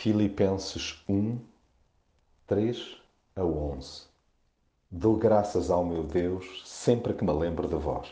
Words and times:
Filipenses 0.00 1.02
1, 1.08 1.38
3 2.46 2.98
a 3.34 3.42
11 3.44 4.02
Dou 4.88 5.16
graças 5.16 5.72
ao 5.72 5.84
meu 5.84 6.04
Deus 6.04 6.62
sempre 6.64 7.12
que 7.12 7.24
me 7.24 7.32
lembro 7.32 7.66
de 7.66 7.74
vós. 7.74 8.08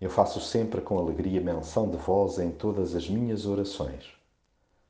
Eu 0.00 0.08
faço 0.08 0.40
sempre 0.40 0.80
com 0.80 0.98
alegria 0.98 1.42
menção 1.42 1.90
de 1.90 1.98
vós 1.98 2.38
em 2.38 2.50
todas 2.50 2.94
as 2.94 3.06
minhas 3.06 3.44
orações, 3.44 4.14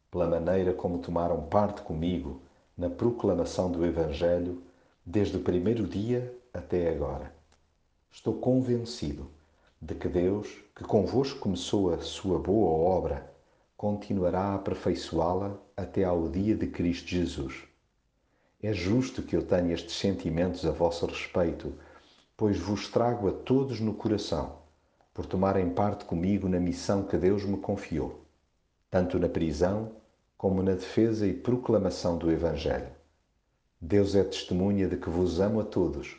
pela 0.08 0.29
maneira 0.29 0.72
como 0.72 0.98
tomaram 0.98 1.42
parte 1.46 1.82
comigo 1.82 2.40
na 2.78 2.88
proclamação 2.88 3.69
do 3.69 3.85
Evangelho 3.85 4.62
desde 5.04 5.37
o 5.37 5.42
primeiro 5.42 5.85
dia 5.85 6.33
até 6.54 6.90
agora. 6.90 7.35
Estou 8.08 8.35
convencido 8.35 9.28
de 9.83 9.96
que 9.96 10.08
Deus, 10.08 10.62
que 10.76 10.85
convosco 10.85 11.40
começou 11.40 11.92
a 11.92 11.99
sua 11.99 12.38
boa 12.38 12.71
obra, 12.71 13.33
continuará 13.77 14.41
a 14.41 14.54
aperfeiçoá-la 14.54 15.59
até 15.77 16.05
ao 16.05 16.29
dia 16.29 16.55
de 16.55 16.66
Cristo 16.66 17.09
Jesus. 17.09 17.65
É 18.62 18.73
justo 18.73 19.23
que 19.23 19.37
eu 19.37 19.42
tenha 19.45 19.74
estes 19.74 19.96
sentimentos 19.96 20.65
a 20.65 20.70
vosso 20.70 21.05
respeito, 21.06 21.74
pois 22.37 22.59
vos 22.59 22.88
trago 22.88 23.29
a 23.29 23.32
todos 23.32 23.80
no 23.80 23.95
coração, 23.95 24.59
por 25.12 25.27
tomarem 25.27 25.70
parte 25.70 26.05
comigo 26.05 26.48
na 26.48 26.59
missão 26.59 27.02
que 27.02 27.16
Deus 27.16 27.45
me 27.45 27.59
confiou, 27.59 28.24
tanto 28.91 29.18
na 29.18 29.29
prisão 29.29 29.93
como 30.37 30.62
na 30.62 30.73
defesa 30.73 31.27
e 31.27 31.32
proclamação 31.32 32.16
do 32.16 32.30
Evangelho. 32.30 32.91
Deus 33.80 34.15
é 34.15 34.24
testemunha 34.24 34.88
de 34.88 34.96
que 34.96 35.10
vos 35.10 35.41
amo 35.41 35.60
a 35.60 35.65
todos, 35.65 36.16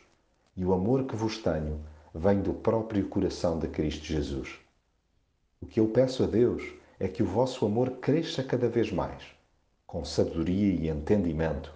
e 0.56 0.64
o 0.64 0.72
amor 0.72 1.04
que 1.04 1.16
vos 1.16 1.38
tenho 1.38 1.80
vem 2.14 2.40
do 2.40 2.54
próprio 2.54 3.08
coração 3.08 3.58
de 3.58 3.68
Cristo 3.68 4.04
Jesus. 4.04 4.58
O 5.60 5.66
que 5.66 5.80
eu 5.80 5.88
peço 5.88 6.22
a 6.22 6.26
Deus 6.26 6.62
é 6.98 7.06
que 7.06 7.22
o 7.22 7.26
vosso 7.26 7.66
amor 7.66 7.98
cresça 7.98 8.42
cada 8.42 8.68
vez 8.68 8.90
mais, 8.90 9.22
com 9.86 10.04
sabedoria 10.04 10.72
e 10.72 10.88
entendimento, 10.88 11.72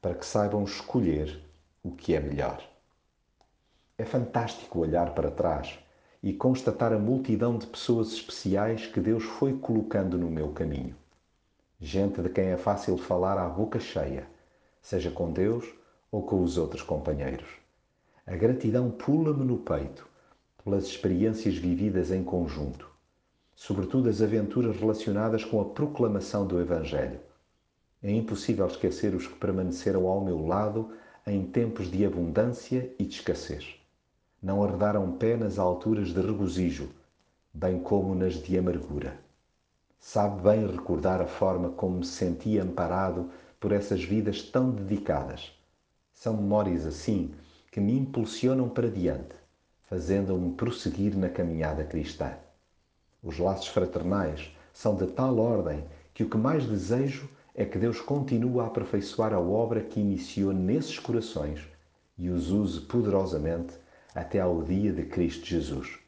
para 0.00 0.14
que 0.14 0.26
saibam 0.26 0.62
escolher 0.64 1.42
o 1.82 1.90
que 1.90 2.14
é 2.14 2.20
melhor. 2.20 2.62
É 3.96 4.04
fantástico 4.04 4.80
olhar 4.80 5.14
para 5.14 5.30
trás 5.30 5.78
e 6.22 6.32
constatar 6.32 6.92
a 6.92 6.98
multidão 6.98 7.56
de 7.56 7.66
pessoas 7.66 8.12
especiais 8.12 8.86
que 8.86 9.00
Deus 9.00 9.24
foi 9.24 9.56
colocando 9.56 10.18
no 10.18 10.30
meu 10.30 10.52
caminho. 10.52 10.94
Gente 11.80 12.20
de 12.20 12.28
quem 12.28 12.48
é 12.48 12.56
fácil 12.56 12.98
falar 12.98 13.38
à 13.38 13.48
boca 13.48 13.80
cheia, 13.80 14.28
seja 14.82 15.10
com 15.10 15.32
Deus 15.32 15.64
ou 16.12 16.22
com 16.22 16.42
os 16.42 16.58
outros 16.58 16.82
companheiros. 16.82 17.48
A 18.26 18.36
gratidão 18.36 18.90
pula-me 18.90 19.44
no 19.44 19.58
peito 19.58 20.06
pelas 20.62 20.84
experiências 20.84 21.56
vividas 21.56 22.10
em 22.10 22.22
conjunto 22.22 22.97
sobretudo 23.58 24.08
as 24.08 24.22
aventuras 24.22 24.76
relacionadas 24.76 25.44
com 25.44 25.60
a 25.60 25.64
proclamação 25.64 26.46
do 26.46 26.60
Evangelho. 26.60 27.18
É 28.00 28.08
impossível 28.08 28.64
esquecer 28.64 29.16
os 29.16 29.26
que 29.26 29.34
permaneceram 29.34 30.06
ao 30.06 30.24
meu 30.24 30.46
lado 30.46 30.92
em 31.26 31.44
tempos 31.44 31.90
de 31.90 32.06
abundância 32.06 32.94
e 33.00 33.04
de 33.04 33.16
escassez. 33.16 33.74
Não 34.40 34.62
arredaram 34.62 35.10
pé 35.10 35.36
nas 35.36 35.58
alturas 35.58 36.10
de 36.10 36.20
regozijo, 36.20 36.88
bem 37.52 37.80
como 37.80 38.14
nas 38.14 38.34
de 38.34 38.56
amargura. 38.56 39.18
Sabe 39.98 40.40
bem 40.40 40.64
recordar 40.64 41.20
a 41.20 41.26
forma 41.26 41.70
como 41.70 41.98
me 41.98 42.06
senti 42.06 42.60
amparado 42.60 43.28
por 43.58 43.72
essas 43.72 44.04
vidas 44.04 44.40
tão 44.40 44.70
dedicadas. 44.70 45.52
São 46.12 46.36
memórias 46.36 46.86
assim 46.86 47.34
que 47.72 47.80
me 47.80 47.98
impulsionam 47.98 48.68
para 48.68 48.88
diante, 48.88 49.34
fazendo-me 49.82 50.54
prosseguir 50.54 51.16
na 51.16 51.28
caminhada 51.28 51.82
cristã. 51.82 52.36
Os 53.20 53.36
laços 53.36 53.66
fraternais 53.66 54.56
são 54.72 54.94
de 54.94 55.08
tal 55.08 55.38
ordem 55.38 55.84
que 56.14 56.22
o 56.22 56.30
que 56.30 56.36
mais 56.36 56.64
desejo 56.66 57.28
é 57.52 57.64
que 57.64 57.76
Deus 57.76 58.00
continue 58.00 58.60
a 58.60 58.66
aperfeiçoar 58.66 59.34
a 59.34 59.40
obra 59.40 59.82
que 59.82 59.98
iniciou 59.98 60.52
nesses 60.52 61.00
corações 61.00 61.66
e 62.16 62.30
os 62.30 62.52
use 62.52 62.82
poderosamente 62.82 63.74
até 64.14 64.38
ao 64.38 64.62
dia 64.62 64.92
de 64.92 65.04
Cristo 65.04 65.44
Jesus. 65.44 65.98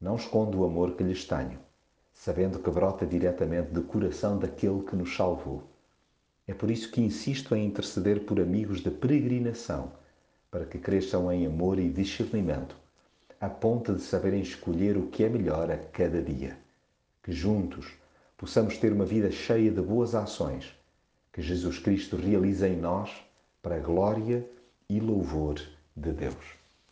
Não 0.00 0.16
escondo 0.16 0.60
o 0.60 0.64
amor 0.64 0.96
que 0.96 1.04
lhes 1.04 1.26
tenho, 1.26 1.58
sabendo 2.14 2.60
que 2.60 2.70
brota 2.70 3.04
diretamente 3.04 3.70
do 3.70 3.82
coração 3.82 4.38
daquele 4.38 4.82
que 4.84 4.96
nos 4.96 5.14
salvou. 5.14 5.64
É 6.46 6.54
por 6.54 6.70
isso 6.70 6.90
que 6.90 7.02
insisto 7.02 7.54
em 7.54 7.66
interceder 7.66 8.24
por 8.24 8.40
amigos 8.40 8.80
de 8.80 8.90
peregrinação, 8.90 9.92
para 10.50 10.64
que 10.64 10.78
cresçam 10.78 11.30
em 11.30 11.44
amor 11.44 11.78
e 11.78 11.90
discernimento 11.90 12.74
a 13.40 13.48
ponto 13.48 13.94
de 13.94 14.02
saberem 14.02 14.40
escolher 14.40 14.96
o 14.96 15.06
que 15.06 15.24
é 15.24 15.28
melhor 15.28 15.70
a 15.70 15.76
cada 15.76 16.20
dia. 16.20 16.58
Que 17.22 17.32
juntos 17.32 17.86
possamos 18.36 18.78
ter 18.78 18.92
uma 18.92 19.04
vida 19.04 19.30
cheia 19.30 19.70
de 19.70 19.80
boas 19.80 20.14
ações 20.14 20.74
que 21.32 21.42
Jesus 21.42 21.78
Cristo 21.78 22.16
realiza 22.16 22.68
em 22.68 22.76
nós 22.76 23.10
para 23.62 23.76
a 23.76 23.80
glória 23.80 24.44
e 24.88 24.98
louvor 24.98 25.60
de 25.96 26.12
Deus. 26.12 26.57